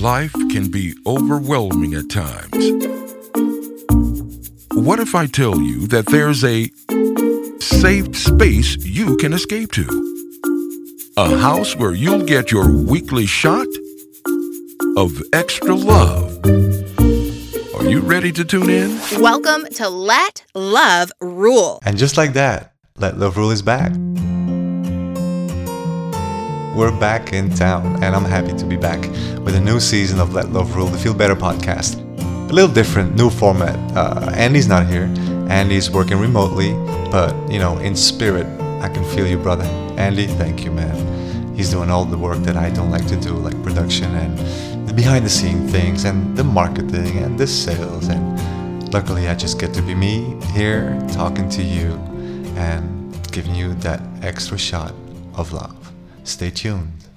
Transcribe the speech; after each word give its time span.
life 0.00 0.32
can 0.50 0.70
be 0.70 0.94
overwhelming 1.06 1.92
at 1.92 2.08
times. 2.08 2.72
What 4.72 4.98
if 4.98 5.14
I 5.14 5.26
tell 5.26 5.60
you 5.60 5.86
that 5.88 6.06
there's 6.06 6.42
a 6.42 6.70
safe 7.60 8.16
space 8.16 8.78
you 8.78 9.18
can 9.18 9.34
escape 9.34 9.72
to? 9.72 9.86
A 11.18 11.36
house 11.36 11.76
where 11.76 11.92
you'll 11.92 12.24
get 12.24 12.50
your 12.50 12.72
weekly 12.72 13.26
shot 13.26 13.66
of 14.96 15.22
extra 15.34 15.74
love. 15.74 16.38
Are 17.74 17.84
you 17.84 18.00
ready 18.00 18.32
to 18.32 18.44
tune 18.44 18.70
in? 18.70 18.98
Welcome 19.20 19.66
to 19.74 19.90
Let 19.90 20.46
Love 20.54 21.12
Rule. 21.20 21.78
And 21.84 21.98
just 21.98 22.16
like 22.16 22.32
that, 22.32 22.72
Let 22.96 23.18
Love 23.18 23.36
Rule 23.36 23.50
is 23.50 23.60
back. 23.60 23.92
We're 26.80 26.98
back 26.98 27.34
in 27.34 27.50
town, 27.50 28.02
and 28.02 28.16
I'm 28.16 28.24
happy 28.24 28.56
to 28.56 28.64
be 28.64 28.78
back 28.78 29.02
with 29.44 29.54
a 29.54 29.60
new 29.60 29.80
season 29.80 30.18
of 30.18 30.32
Let 30.32 30.50
Love 30.50 30.74
Rule, 30.74 30.86
the 30.86 30.96
Feel 30.96 31.12
Better 31.12 31.36
podcast. 31.36 32.00
A 32.48 32.52
little 32.54 32.72
different, 32.72 33.16
new 33.16 33.28
format. 33.28 33.76
Uh, 33.94 34.30
Andy's 34.32 34.66
not 34.66 34.86
here. 34.86 35.04
Andy's 35.50 35.90
working 35.90 36.16
remotely, 36.16 36.72
but 37.10 37.36
you 37.52 37.58
know, 37.58 37.76
in 37.80 37.94
spirit, 37.94 38.46
I 38.80 38.88
can 38.88 39.04
feel 39.14 39.26
you, 39.26 39.36
brother. 39.36 39.66
Andy, 39.98 40.26
thank 40.26 40.64
you, 40.64 40.70
man. 40.70 41.54
He's 41.54 41.70
doing 41.70 41.90
all 41.90 42.06
the 42.06 42.16
work 42.16 42.38
that 42.44 42.56
I 42.56 42.70
don't 42.70 42.90
like 42.90 43.06
to 43.08 43.16
do, 43.16 43.34
like 43.34 43.62
production 43.62 44.14
and 44.14 44.88
the 44.88 44.94
behind 44.94 45.26
the 45.26 45.30
scene 45.30 45.68
things, 45.68 46.04
and 46.04 46.34
the 46.34 46.44
marketing 46.44 47.18
and 47.18 47.38
the 47.38 47.46
sales. 47.46 48.08
And 48.08 48.90
luckily, 48.94 49.28
I 49.28 49.34
just 49.34 49.60
get 49.60 49.74
to 49.74 49.82
be 49.82 49.94
me 49.94 50.34
here, 50.54 50.98
talking 51.12 51.46
to 51.50 51.62
you, 51.62 51.92
and 52.56 53.14
giving 53.32 53.54
you 53.54 53.74
that 53.80 54.00
extra 54.22 54.56
shot 54.56 54.94
of 55.34 55.52
love. 55.52 55.76
Stay 56.24 56.50
tuned. 56.50 57.09